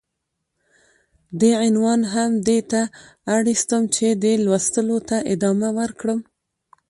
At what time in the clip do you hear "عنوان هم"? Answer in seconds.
1.63-2.31